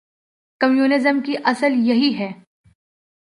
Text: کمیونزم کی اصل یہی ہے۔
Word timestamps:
کمیونزم 0.61 1.19
کی 1.25 1.35
اصل 1.45 1.73
یہی 1.75 2.17
ہے۔ 2.19 2.31